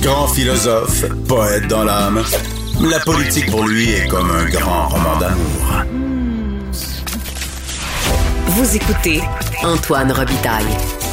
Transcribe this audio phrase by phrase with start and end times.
[0.00, 2.22] Grand philosophe, poète dans l'âme,
[2.80, 5.84] la politique pour lui est comme un grand roman d'amour.
[8.46, 9.20] Vous écoutez
[9.64, 10.64] Antoine Robitaille,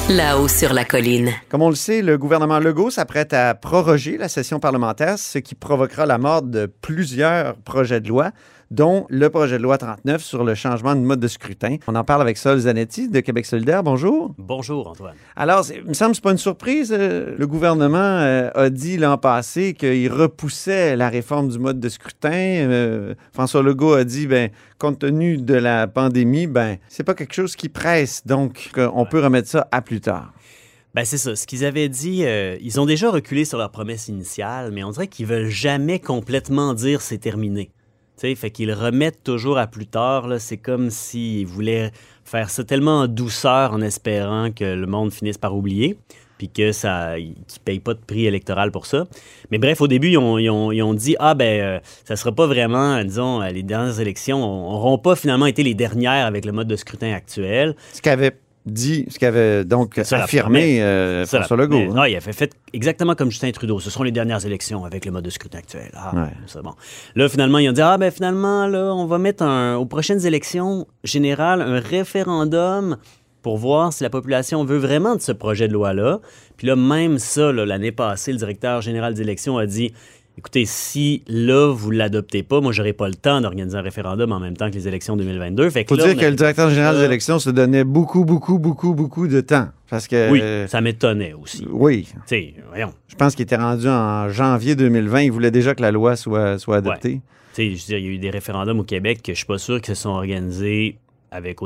[0.09, 1.31] là-haut sur la colline.
[1.49, 5.55] Comme on le sait, le gouvernement Legault s'apprête à proroger la session parlementaire, ce qui
[5.55, 8.31] provoquera la mort de plusieurs projets de loi
[8.71, 11.77] dont le projet de loi 39 sur le changement de mode de scrutin.
[11.87, 13.83] On en parle avec Sol Zanetti de Québec solidaire.
[13.83, 14.33] Bonjour.
[14.37, 15.15] Bonjour, Antoine.
[15.35, 16.93] Alors, il me semble que ce pas une surprise.
[16.97, 21.89] Euh, le gouvernement euh, a dit l'an passé qu'il repoussait la réforme du mode de
[21.89, 22.31] scrutin.
[22.31, 27.33] Euh, François Legault a dit, ben, compte tenu de la pandémie, ben, c'est pas quelque
[27.33, 30.31] chose qui presse, donc on peut remettre ça à plus tard.
[30.93, 31.35] Ben c'est ça.
[31.35, 32.23] Ce qu'ils avaient dit,
[32.61, 36.73] ils ont déjà reculé sur leur promesse initiale, mais on dirait qu'ils veulent jamais complètement
[36.73, 37.71] dire c'est terminé
[38.17, 40.27] sais, fait qu'ils remettent toujours à plus tard.
[40.39, 41.91] C'est comme s'ils voulaient
[42.23, 45.97] faire ça tellement en douceur en espérant que le monde finisse par oublier
[46.37, 49.05] puis que ça qu'ils payent pas de prix électoral pour ça.
[49.51, 53.39] Mais bref, au début, ils ont, dit ah ben euh, ça sera pas vraiment, disons,
[53.41, 57.75] les dernières élections n'auront pas finalement été les dernières avec le mode de scrutin actuel.
[57.93, 58.35] Ce qu'avait
[58.65, 61.77] dit, ce qu'avait donc affirmé euh, François Legault.
[61.77, 61.93] Hein.
[61.93, 63.79] Non, il a fait, exactement comme Justin Trudeau.
[63.79, 65.91] Ce seront les dernières élections avec le mode de scrutin actuel.
[65.95, 66.73] Ah, c'est bon.
[67.15, 70.25] Là, finalement, ils ont dit Ah, ben finalement, là, on va mettre un, aux prochaines
[70.25, 72.97] élections générales un référendum
[73.43, 76.19] pour voir si la population veut vraiment de ce projet de loi-là.
[76.57, 79.93] Puis là, même ça, l'année passée, le directeur général d'élections a dit
[80.37, 84.31] écoutez, si là, vous ne l'adoptez pas, moi, j'aurai pas le temps d'organiser un référendum
[84.31, 85.65] en même temps que les élections 2022.
[85.75, 89.27] Il faut dire que le directeur général des élections se donnait beaucoup, beaucoup, beaucoup, beaucoup
[89.27, 89.69] de temps.
[89.89, 91.65] Parce que, oui, ça m'étonnait aussi.
[91.69, 92.07] Oui.
[92.69, 92.93] voyons.
[93.07, 95.21] Je pense qu'il était rendu en janvier 2020.
[95.21, 97.21] Il voulait déjà que la loi soit, soit adoptée.
[97.57, 99.57] Je veux dire, il y a eu des référendums au Québec que je suis pas
[99.57, 100.97] sûr qu'ils se sont organisés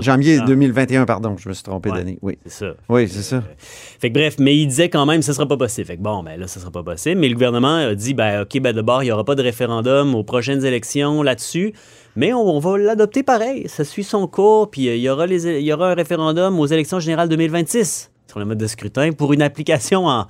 [0.02, 2.18] Janvier 2021, pardon, je me suis trompé d'année.
[2.22, 2.74] Oui, c'est ça.
[2.88, 3.38] Oui, c'est ça.
[3.38, 5.88] Euh, fait que bref, mais il disait quand même que ce ne sera pas possible.
[5.88, 7.22] Fait que bon, ben là, ce ne sera pas possible.
[7.22, 10.16] Mais le gouvernement a dit, ben OK, ben d'abord, il n'y aura pas de référendum
[10.16, 11.74] aux prochaines élections là-dessus.
[12.16, 13.70] Mais on, va l'adopter pareil.
[13.70, 14.72] Ça suit son cours.
[14.72, 18.12] Puis euh, il, y aura les, il y aura un référendum aux élections générales 2026
[18.28, 20.28] sur le mode de scrutin pour une application en,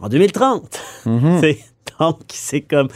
[0.00, 0.80] en 2030.
[1.06, 1.58] Mm-hmm.
[2.00, 2.88] Donc, c'est comme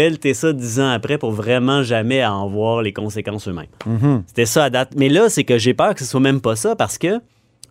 [0.00, 3.66] pelleter ça dix ans après pour vraiment jamais en voir les conséquences eux-mêmes.
[3.84, 4.22] Mhm.
[4.26, 4.94] C'était ça à date.
[4.96, 7.20] Mais là, c'est que j'ai peur que ce soit même pas ça parce que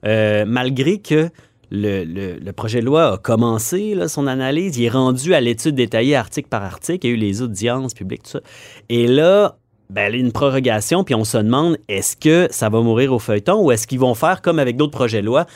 [0.05, 1.31] euh, malgré que
[1.71, 6.49] le, projet de loi a commencé son analyse, il est rendu à l'étude détaillée article
[6.49, 8.41] par article, il y a eu les audiences publiques, tout ça.
[8.89, 9.57] Et là,
[9.89, 13.11] ben, il y a une prorogation, puis on se demande est-ce que ça va mourir
[13.11, 15.47] au feuilleton ou est-ce qu'ils vont faire comme avec d'autres projets de loi,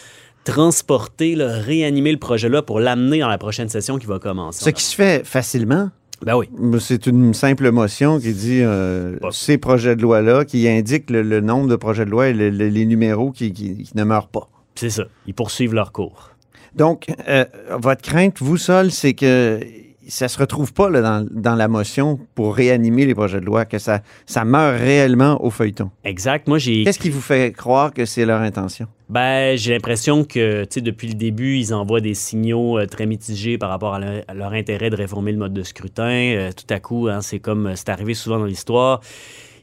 [0.44, 4.66] transporter, réanimer le projet de loi pour l'amener dans la prochaine session qui va commencer?
[4.66, 5.92] Ce qui se fait facilement.
[6.26, 6.50] Ben oui.
[6.80, 11.68] C'est une simple motion qui dit euh, ces projets de loi-là, qui indique le, nombre
[11.68, 14.50] de projets de loi et les numéros qui, ne meurent pas.
[14.76, 15.04] C'est ça.
[15.28, 16.32] Ils poursuivent leur cours.
[16.76, 17.46] Donc, euh,
[17.78, 19.60] votre crainte, vous, seul, c'est que
[20.08, 24.02] ça se retrouve pas dans, la motion pour réanimer les projets de loi, que ça,
[24.26, 25.92] ça meurt réellement au feuilleton.
[26.04, 26.48] Exact.
[26.48, 26.84] Moi, j'ai.
[26.84, 28.88] Qu'est-ce qui vous fait croire que c'est leur intention?
[29.10, 33.06] Ben, j'ai l'impression que, tu sais, depuis le début, ils envoient des signaux euh, très
[33.06, 34.00] mitigés par rapport à,
[34.34, 36.34] leur, intérêt de réformer le mode de scrutin.
[36.36, 39.02] Euh, tout à coup, hein, c'est comme c'est arrivé souvent dans l'histoire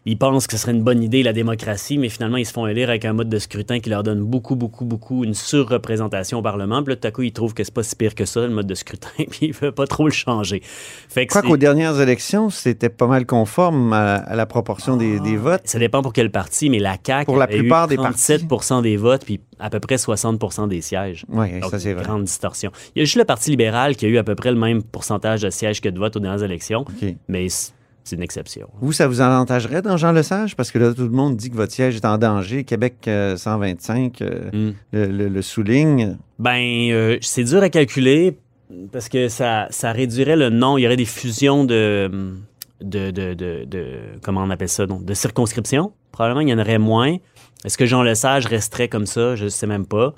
[0.06, 2.66] ils pensent que ce serait une bonne idée, la démocratie, mais finalement, ils se font
[2.66, 6.42] élire avec un mode de scrutin qui leur donne beaucoup, beaucoup, beaucoup une surreprésentation au
[6.42, 6.82] Parlement.
[6.82, 8.48] Puis là, tout à coup, ils trouvent que c'est pas si pire que ça, le
[8.48, 10.62] mode de scrutin, puis ils veulent pas trop le changer.
[10.62, 15.62] Fait que qu'aux dernières élections, c'était pas mal conforme à, la proportion des, ah, votes.
[15.64, 18.46] Ça dépend pour quel parti, mais la CAQ pour la plupart des 37
[18.82, 21.26] des votes, puis à peu près 60 des sièges.
[21.28, 22.04] Oui, ça c'est vrai.
[22.04, 22.72] Grande distorsion.
[22.94, 24.82] Il y a juste le Parti libéral qui a eu à peu près le même
[24.82, 26.84] pourcentage de sièges que de votes aux dernières élections,
[27.28, 27.48] mais
[28.04, 28.68] c'est une exception.
[28.80, 30.56] Vous, ça vous avantagerait dans Jean Lesage?
[30.56, 32.64] Parce que là, tout le monde dit que votre siège est en danger.
[32.64, 35.32] Québec 125 euh, euh, hmm.
[35.32, 36.16] le, souligne.
[36.38, 38.36] Ben, euh, c'est dur à calculer
[38.92, 40.78] parce que ça, ça réduirait le nom.
[40.78, 42.10] Il y aurait des fusions de,
[42.80, 45.92] de, de, de, comment on appelle ça, donc, de circonscription.
[46.12, 47.16] Probablement, il y en aurait moins.
[47.64, 49.36] Est-ce que Jean Lesage resterait comme ça?
[49.36, 50.14] Je ne sais même pas.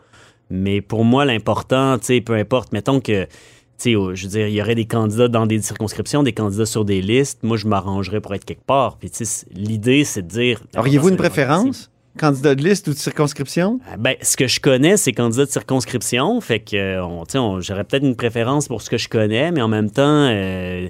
[0.50, 3.26] Mais pour moi, l'important, tu sais, peu importe, mettons que
[3.84, 7.02] je veux dire, il y aurait des candidats dans des circonscriptions, des candidats sur des
[7.02, 7.42] listes.
[7.42, 8.96] Moi, je m'arrangerais pour être quelque part.
[8.98, 9.10] Puis,
[9.54, 10.60] l'idée, c'est de dire.
[10.76, 11.90] Auriez-vous une préférence?
[12.18, 13.80] Candidat de liste ou de circonscription?
[13.90, 16.40] Ah, ben, ce que je connais, c'est candidat de circonscription.
[16.42, 17.00] Fait que
[17.60, 20.88] j'aurais peut-être une préférence pour ce que je connais, mais en même temps, euh,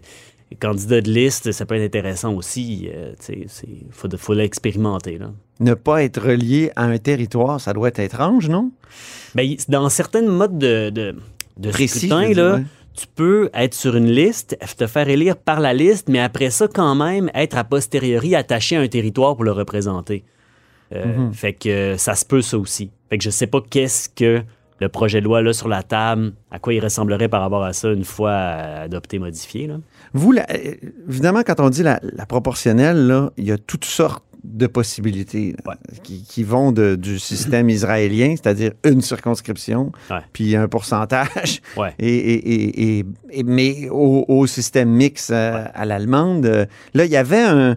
[0.60, 2.88] candidat de liste, ça peut être intéressant aussi.
[2.92, 3.46] Euh, il
[3.90, 5.18] faut, faut l'expérimenter.
[5.60, 8.72] Ne pas être relié à un territoire, ça doit être étrange, non?
[9.34, 11.14] Ben, dans certains modes de, de,
[11.56, 12.60] de là,
[12.94, 16.68] tu peux être sur une liste, te faire élire par la liste, mais après ça,
[16.68, 20.24] quand même, être a posteriori attaché à un territoire pour le représenter.
[20.94, 21.32] Euh, mhm.
[21.32, 22.90] Fait que ça se peut, ça aussi.
[23.08, 24.42] Fait que je sais pas qu'est-ce que
[24.78, 27.72] le projet de loi là sur la table, à quoi il ressemblerait par rapport à
[27.72, 29.68] ça une fois euh, adopté, modifié.
[29.68, 29.76] Là.
[30.12, 30.74] Vous, la- euh,
[31.08, 35.54] évidemment, quand on dit la, la proportionnelle, là, il y a toutes sortes de possibilités
[35.66, 35.74] Ouais.
[36.02, 40.18] qui, qui vont de- du système israélien, c'est-à-dire une circonscription, Ouais.
[40.32, 41.94] puis un pourcentage, Ouais.
[41.98, 46.46] et, et- et- mais au, au système mix euh, à l'allemande.
[46.46, 47.76] euh, Là, il y avait un-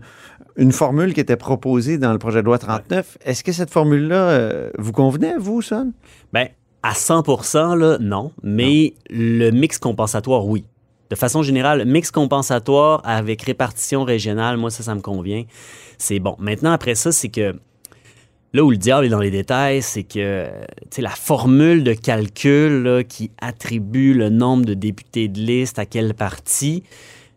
[0.57, 3.17] une formule qui était proposée dans le projet de loi 39.
[3.25, 5.91] Est-ce que cette formule-là euh, vous convenait, vous, Son?
[6.33, 6.47] Ben,
[6.81, 8.31] à 100 là, non.
[8.43, 10.63] Mais le mix compensatoire, oui.
[11.09, 15.43] De façon générale, le mix compensatoire avec répartition régionale, moi, ça, ça me convient.
[15.97, 16.35] C'est bon.
[16.39, 17.55] Maintenant, après ça, c'est que
[18.53, 20.47] là où le diable est dans les détails, c'est que
[20.97, 26.83] la formule de calcul qui attribue le nombre de députés de liste à quel parti,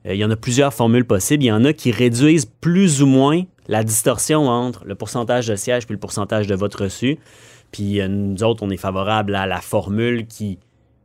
[0.07, 1.43] euh, il y en a plusieurs formules possibles.
[1.43, 5.57] Il y en a qui réduisent plus ou moins la distorsion entre le pourcentage de
[5.57, 7.19] sièges puis le pourcentage de votes reçus.
[7.73, 10.59] Puis euh, nous autres, on est favorable à la formule qui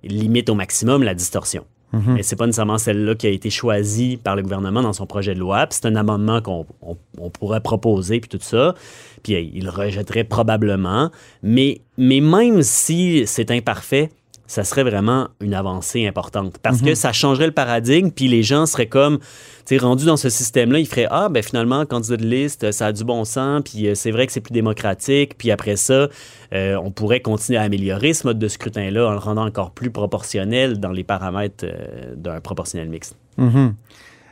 [0.03, 1.65] limite au maximum la distorsion.
[1.93, 5.33] Mais c'est pas nécessairement celle-là qui a été choisie par le gouvernement dans son projet
[5.35, 5.67] de loi.
[5.69, 8.73] C'est un amendement qu'on on- pourrait proposer, puis tout ça.
[9.21, 11.11] Puis euh, il rejetterait probablement.
[11.43, 14.09] Mais, mais même si c'est imparfait,
[14.45, 16.57] ça serait vraiment une avancée importante.
[16.61, 19.25] Parce que ça changerait le paradigme, puis les gens seraient comme, tu
[19.65, 22.91] sais, rendus dans ce système-là, ils feraient Ah, ben finalement, candidat de liste, ça a
[22.91, 26.09] du bon sens, puis euh, c'est vrai que c'est plus démocratique, puis après ça,
[26.53, 29.89] euh, on pourrait continuer à améliorer ce mode de scrutin-là en le rendant encore plus
[29.91, 33.15] proportionnel dans les paramètres euh, d'un proportionnel mixte.
[33.37, 33.73] Mhm.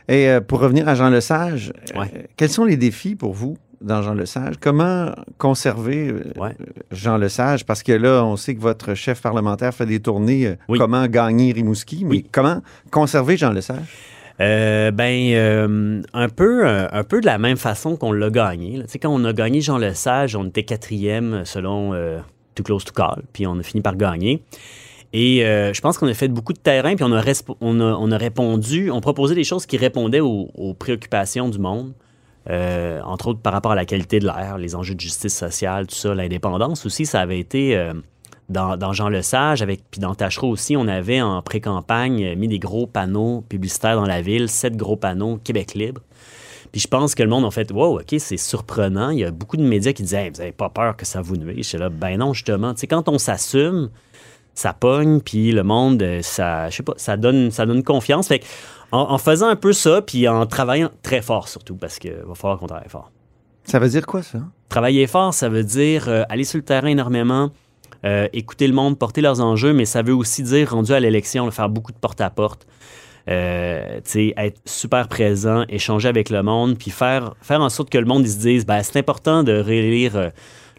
[0.08, 2.28] Et euh, pour revenir à Jean Lesage, Ouais.
[2.36, 4.54] quels sont les défis pour vous dans Jean Lesage?
[4.60, 6.56] Comment conserver euh, Ouais.
[6.90, 7.64] Jean Lesage?
[7.66, 10.78] Parce que là, on sait que votre chef parlementaire fait des tournées euh, Oui.
[10.78, 12.26] comment gagner Rimouski, mais Oui.
[12.32, 13.78] comment conserver Jean Lesage?
[14.40, 18.78] Euh, ben, euh, un, peu, un peu de la même façon qu'on l'a gagné.
[18.78, 18.84] là.
[18.84, 22.18] Tu sais, quand on a gagné Jean Lesage, on était quatrième selon euh,
[22.54, 24.42] Too Close to Call, puis on a fini par gagner.
[25.12, 27.22] Et euh, je pense qu'on a fait beaucoup de terrain, puis on a,
[27.60, 31.58] on a, on a répondu, on proposait des choses qui répondaient aux, aux préoccupations du
[31.58, 31.92] monde,
[32.50, 35.86] euh, entre autres par rapport à la qualité de l'air, les enjeux de justice sociale,
[35.86, 37.94] tout ça, l'indépendance aussi, ça avait été euh,
[38.48, 42.58] dans, Jean Lesage, avec, puis dans Tachereau aussi, on avait en pré-campagne euh, mis des
[42.58, 46.02] gros panneaux publicitaires dans la ville, sept gros panneaux Québec libre.
[46.72, 49.10] Puis je pense que le monde a fait Wow, OK, c'est surprenant.
[49.10, 51.36] Il y a beaucoup de médias qui disaient Vous n'avez pas peur que ça vous
[51.36, 51.66] nuise.
[51.66, 52.72] J'étais là, ben non, justement.
[52.72, 53.90] Tu sais, quand on s'assume,
[54.54, 58.28] ça pogne, puis le monde, euh, ça, je sais pas, ça donne, ça donne confiance.
[58.28, 58.42] Fait
[58.90, 62.34] en, en faisant un peu ça, puis en travaillant très fort surtout, parce qu'il va
[62.34, 63.10] falloir qu'on travaille fort.
[63.64, 64.38] Ça veut dire quoi, ça?
[64.68, 67.50] Travailler fort, ça veut dire euh, aller sur le terrain énormément,
[68.04, 71.44] euh, écouter le monde, porter leurs enjeux, mais ça veut aussi dire, rendu à l'élection,
[71.44, 72.66] le faire beaucoup de porte-à-porte.
[73.28, 78.04] Euh, être super présent, échanger avec le monde, puis faire, faire en sorte que le
[78.04, 80.32] monde il se dise ben, c'est important de réélire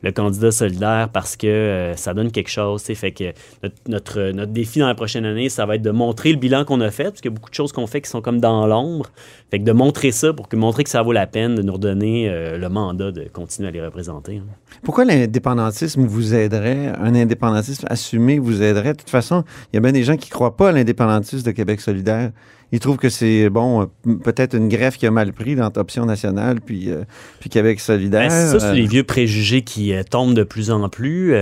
[0.04, 2.84] le candidat solidaire parce que euh, ça donne quelque chose.
[2.84, 6.32] Fait que notre, notre, notre défi dans la prochaine année, ça va être de montrer
[6.32, 8.10] le bilan qu'on a fait, parce qu'il y a beaucoup de choses qu'on fait qui
[8.10, 9.08] sont comme dans l'ombre.
[9.50, 11.74] Fait que de montrer ça pour que montrer que ça vaut la peine de nous
[11.74, 14.38] redonner euh, le mandat de continuer à les représenter.
[14.38, 14.44] hein.
[14.84, 18.94] Pourquoi l'indépendantisme vous aiderait, un indépendantisme assumé vous aiderait?
[18.94, 21.46] De toute façon, il y a bien des gens qui ne croient pas à l'indépendantisme
[21.46, 22.32] de Québec solidaire.
[22.74, 26.06] Ils trouvent que c'est, bon, euh, peut-être une greffe qui a mal pris dans Option
[26.08, 27.04] nationale puis, euh,
[27.40, 28.30] puis Québec solidaire.
[28.30, 31.36] Ben, ça, c'est Euh, les vieux préjugés qui euh, tombent de plus en plus.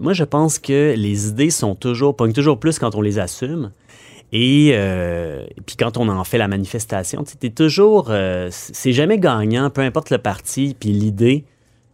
[0.00, 3.70] Moi, je pense que les idées sont toujours, pognent toujours plus quand on les assume.
[4.32, 9.70] Et euh, puis quand on en fait la manifestation, t'es toujours, euh, c'est jamais gagnant,
[9.70, 11.44] peu importe le parti, puis l'idée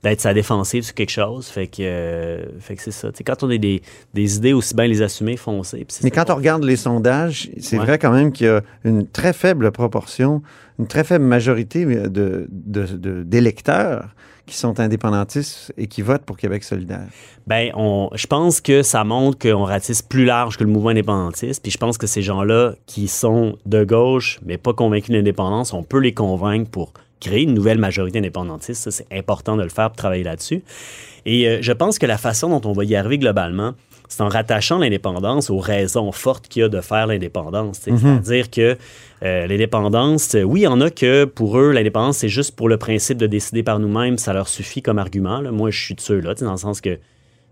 [0.04, 1.48] d'être sa défensive sur quelque chose.
[1.48, 3.08] Fait que, euh, fait que c'est ça.
[3.26, 3.82] Quand on a des,
[4.14, 5.84] des idées, aussi bien les assumer, foncer.
[6.04, 7.84] Mais quand on regarde les sondages, c'est Ouais.
[7.86, 10.42] vrai quand même qu'il y a une très faible proportion,
[10.78, 14.10] une très faible majorité de, de- de- d'électeurs
[14.46, 17.06] qui sont indépendantistes et qui votent pour Québec solidaire.
[17.46, 21.62] Ben, on, je pense que ça montre qu'on ratisse plus large que le mouvement indépendantiste.
[21.62, 25.72] Puis je pense que ces gens-là qui sont de gauche, mais pas convaincus de l'indépendance,
[25.72, 26.92] on peut les convaincre pour
[27.24, 28.90] créer une nouvelle majorité indépendantiste.
[28.90, 30.62] C'est important de le faire pour travailler là-dessus.
[31.26, 33.72] Et euh, je pense que la façon dont on va y arriver globalement,
[34.08, 37.80] c'est en rattachant l'indépendance aux raisons fortes qu'il y a de faire l'indépendance.
[37.80, 37.96] tu sais.
[37.98, 38.76] C'est-à-dire que
[39.22, 42.68] euh, l'indépendance, euh, oui, il y en a que pour eux, l'indépendance, c'est juste pour
[42.68, 45.40] le principe de décider par nous-mêmes, ça leur suffit comme argument.
[45.40, 45.50] là.
[45.50, 46.98] Moi, je suis de ceux-là, tu dans le sens que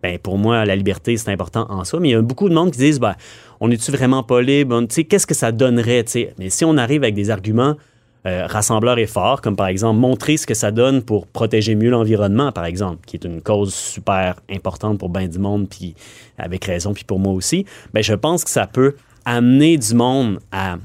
[0.03, 2.55] ben, pour moi, la liberté, c'est important en soi, mais il y a beaucoup de
[2.55, 3.15] monde qui disent ben,
[3.61, 4.85] on n'est-tu vraiment pas libre?
[4.89, 6.27] Tu Qu'est-ce que ça donnerait tu?
[6.39, 7.77] Mais si on arrive avec des arguments
[8.25, 11.91] euh, rassembleurs et forts, comme par exemple montrer ce que ça donne pour protéger mieux
[11.91, 15.97] l'environnement, par exemple, qui est une cause super importante pour bien du monde, puis
[16.39, 20.39] avec raison, puis pour moi aussi, ben, je pense que ça peut amener du monde
[20.53, 20.77] à,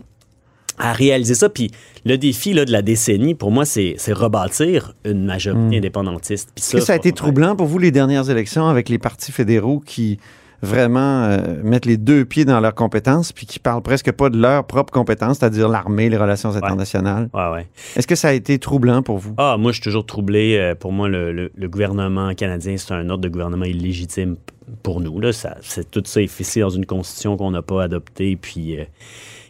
[0.80, 1.50] à réaliser ça.
[1.50, 1.70] Puis
[2.06, 6.50] le défi là, de la décennie, pour moi, c'est c'est rebâtir une majorité indépendantiste.
[6.56, 9.32] Puis Est-ce que ça a été troublant pour vous les dernières élections avec les partis
[9.32, 10.20] fédéraux qui
[10.62, 14.38] vraiment euh, mettre les deux pieds dans leurs compétences, puis qui parlent presque pas de
[14.38, 17.30] leurs propres compétences, c'est-à-dire l'armée, les relations internationales.
[17.34, 17.68] Ouais, ouais.
[17.96, 19.34] Est-ce que ça a été troublant pour vous?
[19.38, 20.58] Ah, moi, je suis toujours troublé.
[20.58, 24.36] Euh, Pour moi, le, le- le gouvernement canadien, c'est un ordre de gouvernement illégitime
[24.84, 25.20] pour nous.
[25.20, 25.32] Là.
[25.34, 28.84] Ça, c'est, tout ça est fixé dans une constitution qu'on n'a pas adoptée, puis euh,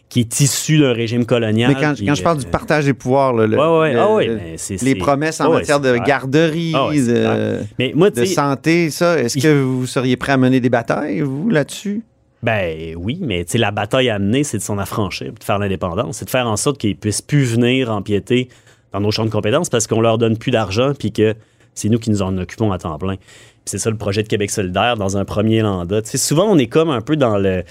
[0.08, 1.72] qui est issue d'un régime colonial.
[1.74, 3.92] Mais quand, puis, quand je parle euh, du partage des pouvoirs, là, le- Ouais, ouais,
[3.92, 7.58] le- ah ouais, le- mais c'est- les c'est- promesses en matière de garderie, Ah de,
[7.78, 10.60] Mais moi, de tu sais, santé, ça, est-ce Il- que vous seriez prêt à mener
[10.60, 12.02] des batailles, vous, là-dessus?
[12.42, 16.18] Ben oui, mais la bataille à mener, c'est de s'en affranchir, de faire l'indépendance.
[16.18, 18.48] C'est de faire en sorte qu'ils puissent plus venir empiéter
[18.92, 21.34] dans nos champs de compétences parce qu'on leur donne plus d'argent, puis que
[21.74, 23.16] c'est nous qui nous en occupons à temps plein.
[23.16, 23.24] Puis
[23.66, 26.00] c'est ça le projet de Québec solidaire dans un premier mandat.
[26.00, 27.64] Tu sais, souvent, on est comme un peu dans le.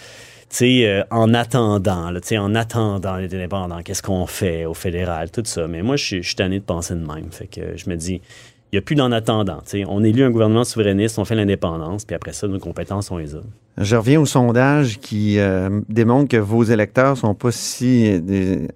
[0.61, 5.67] Euh, en attendant, en attendant d'être indépendant, qu'est-ce qu'on fait au fédéral, tout ça.
[5.67, 7.31] Mais moi, je suis tanné de penser de même.
[7.31, 8.21] Fait que je me dis,
[8.71, 9.59] il n'y a plus d'en attendant.
[9.87, 13.35] On élit un gouvernement souverainiste, on fait l'indépendance, puis après ça, nos compétences, on les
[13.35, 13.41] a.
[13.77, 18.21] Je reviens au sondage qui euh, démontre que vos électeurs sont pas si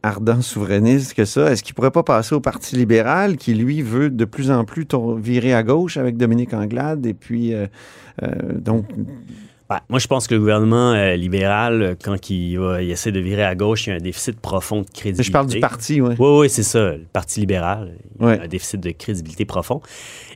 [0.04, 1.52] ardents souverainistes que ça.
[1.52, 4.86] Est-ce qu'ils pourraient pas passer au Parti libéral qui, lui, veut de plus en plus
[5.18, 7.66] virer à gauche avec Dominique Anglade et puis euh,
[8.22, 8.86] euh, donc
[9.90, 13.20] Moi, je pense que le gouvernement euh, libéral, euh, quand il, va- il essaie de
[13.20, 15.24] virer à gauche, il y a un déficit profond de crédibilité.
[15.24, 16.16] je parle du parti, oui.
[16.20, 16.92] Oui, oui, c'est ça.
[16.92, 19.82] Le Parti libéral, il y a un déficit de crédibilité profond.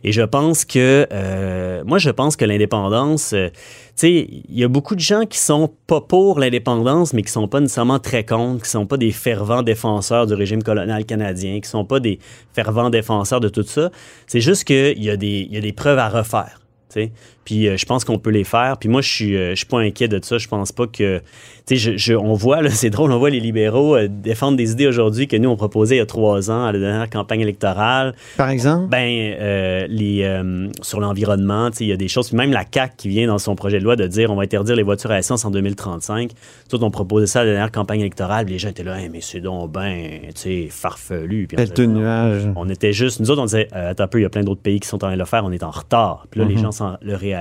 [0.04, 3.56] Et je pense que, euh, moi, je pense que l'indépendance, euh, tu
[3.96, 7.48] sais, il y a beaucoup de gens qui sont pas pour l'indépendance, mais qui sont
[7.48, 11.70] pas nécessairement très contre, qui sont pas des fervents défenseurs du régime colonial canadien, qui
[11.70, 12.20] sont pas des
[12.54, 13.89] fervents défenseurs de tout ça.
[14.27, 16.60] C'est juste qu'il y, a des- y a des preuves à refaire.
[16.94, 17.12] tu sais.
[17.46, 18.78] Puis euh, je pense qu'on peut les faire.
[18.80, 20.38] Puis moi, je suis, euh, je suis pas inquiet de ça.
[20.38, 21.20] Je pense pas que.
[21.68, 24.58] Tu sais, je- je- on voit, là, c'est drôle, on voit les libéraux euh, défendre
[24.58, 27.10] des idées aujourd'hui que nous, on proposait il y a trois ans à la dernière
[27.10, 28.14] campagne électorale.
[28.38, 28.88] Par exemple?
[28.90, 30.42] Ben, les,
[30.82, 32.28] sur l'environnement, tu sais, il y a des choses.
[32.30, 34.44] Puis même la CAQ qui vient dans son projet de loi de dire on va
[34.44, 36.32] interdire les voitures à essence en 2035.
[36.70, 38.46] Tout on proposait ça à la dernière campagne électorale.
[38.46, 41.48] puis Les gens étaient là, Hey, mais c'est donc ben, tu sais, farfelu.
[41.48, 42.00] Puis on Non.
[42.00, 42.44] nuage.
[42.56, 44.62] On était juste, nous autres, on disait, attends un peu, il y a plein d'autres
[44.62, 46.25] pays qui sont en train de le faire, on est en retard.
[46.32, 47.35] Puis là, les gens s'en- le réalisent.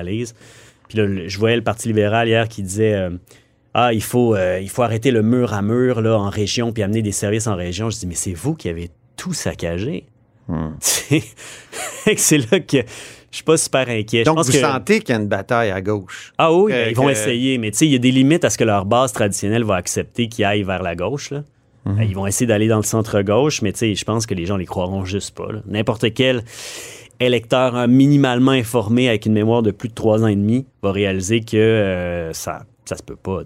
[0.88, 3.10] Puis là, je voyais le Parti libéral hier qui disait, euh,
[3.74, 6.82] ah, il faut, euh, il faut arrêter le mur à mur là, en région puis
[6.82, 7.90] amener des services en région.
[7.90, 10.06] Je dis, mais c'est vous qui avez tout saccagé.
[10.80, 11.22] Sais,
[12.16, 12.76] c'est là que
[13.30, 14.20] je suis pas super inquiet.
[14.20, 16.32] Je Donc, pense vous que- sentez qu'il y a une bataille à gauche.
[16.38, 18.44] Ah oui, que- ils vont que- essayer, mais tu sais, il y a des limites
[18.44, 21.30] à ce que leur base traditionnelle va accepter qu'ils aillent vers la gauche.
[21.30, 21.42] Là.
[21.86, 22.02] Mhm.
[22.02, 24.56] Ils vont essayer d'aller dans le centre-gauche, mais tu sais, je pense que les gens
[24.56, 25.48] les croiront juste pas.
[25.66, 26.44] N'importe quel
[27.20, 30.92] électeur hein, minimalement informé avec une mémoire de plus de trois ans et demi va
[30.92, 33.40] réaliser que euh, ça, ça se peut pas.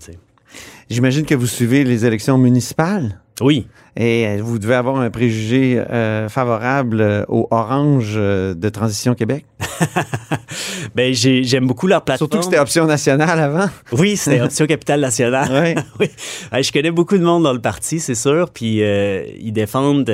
[0.91, 3.21] J'imagine que vous suivez les élections municipales.
[3.41, 8.69] Oui, Et euh, vous devez avoir un préjugé euh, favorable euh, au Orange euh, de
[8.69, 9.45] Transition Québec.
[10.97, 12.31] ben j'ai- j'aime beaucoup leur plateforme.
[12.31, 13.67] Surtout que c'était option nationale avant.
[13.93, 15.49] Oui, c'était Option Capitale Nationale.
[15.53, 15.75] Ouais.
[16.01, 16.07] oui.
[16.53, 18.51] Euh, Je connais beaucoup de monde dans le parti, c'est sûr.
[18.51, 20.11] Puis ils défendent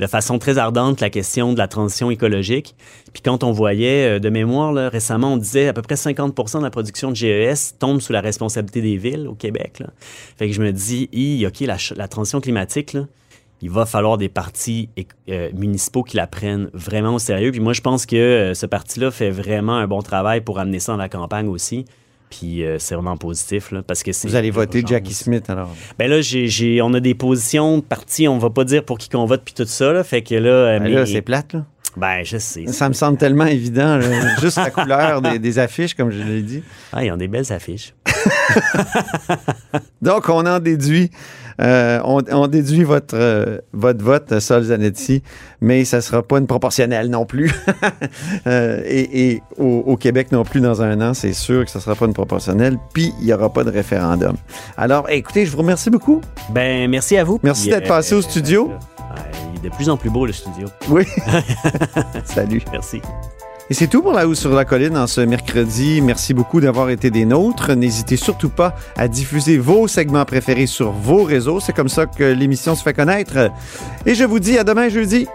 [0.00, 2.74] de, façon très ardente la question de la transition écologique.
[3.12, 6.62] Puis quand on voyait, euh, de mémoire, récemment, on disait à peu près 50 de
[6.62, 9.82] la production de GES tombe sous la responsabilité des villes au Québec.
[10.36, 11.08] Fait que je me dis,
[11.46, 12.96] OK, la, la transition climatique,
[13.62, 14.88] il va falloir des partis
[15.28, 17.50] euh, municipaux qui la prennent vraiment au sérieux.
[17.50, 20.80] Puis moi, je pense que euh, ce parti-là fait vraiment un bon travail pour amener
[20.80, 21.84] ça dans la campagne aussi.
[22.30, 24.28] Puis euh, c'est vraiment positif, là, parce que c'est...
[24.28, 24.84] Vous allez voter.
[24.86, 25.74] Jackie Smith alors.
[25.98, 26.20] Ben là,
[26.82, 29.52] on a des positions de partis, on va pas dire pour qui qu'on vote puis
[29.52, 30.48] tout ça, là, fait que là...
[30.50, 31.66] euh, Ben mais- là, c'est plate, là.
[31.96, 32.66] Ben, je sais.
[32.68, 33.96] Ça me semble tellement évident.
[33.96, 34.06] là.
[34.40, 36.62] Juste la couleur des, des affiches, comme je l'ai dit.
[36.92, 37.94] Ah, ils ont des belles affiches.
[40.02, 41.10] Donc, on en déduit.
[41.60, 45.22] euh, on, on déduit votre, euh, votre vote, Sol Zanetti,
[45.60, 47.52] mais ça ne sera pas une proportionnelle non plus.
[48.46, 51.78] Euh, et et au, au Québec non plus dans un an, c'est sûr que ce
[51.78, 54.36] ne sera pas une proportionnelle, puis il n'y aura pas de référendum.
[54.76, 56.20] Alors, écoutez, je vous remercie beaucoup.
[56.50, 57.38] Ben, merci à vous.
[57.42, 58.70] Merci d'être passé au studio.
[59.62, 60.68] De plus en plus beau, le studio.
[60.88, 61.04] Oui.
[62.24, 62.62] Salut.
[62.72, 63.00] Merci.
[63.70, 66.00] Et c'est tout pour La Hausse sur la Colline en ce mercredi.
[66.02, 67.72] Merci beaucoup d'avoir été des nôtres.
[67.76, 71.60] N'hésitez surtout pas à diffuser vos segments préférés sur vos réseaux.
[71.60, 73.52] C'est comme ça que l'émission se fait connaître.
[74.06, 75.28] Et je vous dis à demain jeudi.